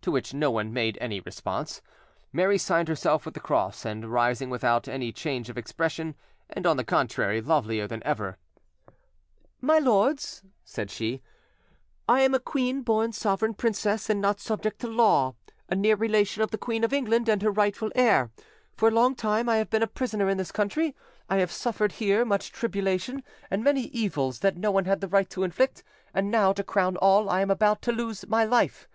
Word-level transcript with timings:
to 0.00 0.12
which 0.12 0.32
no 0.32 0.48
one 0.48 0.72
made 0.72 0.96
any 1.00 1.18
response, 1.18 1.82
Mary 2.32 2.56
signed 2.56 2.86
herself 2.86 3.24
with 3.24 3.34
the 3.34 3.40
cross, 3.40 3.84
and, 3.84 4.06
rising 4.12 4.48
without 4.48 4.86
any 4.86 5.10
change 5.10 5.50
of 5.50 5.58
expression, 5.58 6.14
and, 6.48 6.64
on 6.68 6.76
the 6.76 6.84
contrary, 6.84 7.40
lovelier 7.40 7.88
than 7.88 8.00
ever— 8.04 8.38
"My 9.60 9.80
lords," 9.80 10.44
said 10.64 10.88
she, 10.88 11.20
"I 12.08 12.20
am 12.20 12.32
a 12.32 12.38
queen 12.38 12.82
born 12.82 13.10
sovereign 13.10 13.54
princess, 13.54 14.08
and 14.08 14.20
not 14.20 14.38
subject 14.38 14.78
to 14.82 14.86
law,—a 14.86 15.74
near 15.74 15.96
relation 15.96 16.44
of 16.44 16.52
the 16.52 16.58
Queen 16.58 16.84
of 16.84 16.92
England, 16.92 17.28
and 17.28 17.42
her 17.42 17.50
rightful 17.50 17.90
heir; 17.96 18.30
for 18.76 18.86
a 18.88 18.92
long 18.92 19.16
time 19.16 19.48
I 19.48 19.56
have 19.56 19.70
been 19.70 19.82
a 19.82 19.88
prisoner 19.88 20.28
in 20.28 20.36
this 20.38 20.52
country, 20.52 20.94
I 21.28 21.38
have 21.38 21.50
suffered 21.50 21.90
here 21.90 22.24
much 22.24 22.52
tribulation 22.52 23.24
and 23.50 23.64
many 23.64 23.86
evils 23.86 24.38
that 24.38 24.56
no 24.56 24.70
one 24.70 24.84
had 24.84 25.00
the 25.00 25.08
right 25.08 25.28
to 25.30 25.42
inflict, 25.42 25.82
and 26.14 26.30
now, 26.30 26.52
to 26.52 26.62
crown 26.62 26.96
all, 26.98 27.28
I 27.28 27.40
am 27.40 27.50
about 27.50 27.82
to 27.82 27.90
lose 27.90 28.28
my 28.28 28.44
life. 28.44 28.86